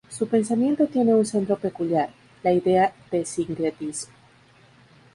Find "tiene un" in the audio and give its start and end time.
0.87-1.27